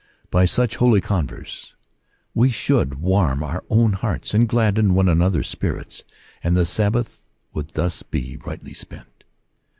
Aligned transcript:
By 0.31 0.45
such 0.45 0.77
holy 0.77 0.99
converse 0.99 1.75
we 2.33 2.49
should 2.49 2.95
warm 3.01 3.43
our 3.43 3.63
own 3.69 3.93
hearts, 3.93 4.33
and 4.33 4.49
gladden 4.49 4.95
one 4.95 5.07
another's 5.07 5.47
spirits, 5.47 6.05
and 6.43 6.57
the 6.57 6.65
Sabbath 6.65 7.23
would 7.53 7.73
thus 7.73 8.01
be 8.01 8.35
rightly 8.43 8.73
spent. 8.73 9.25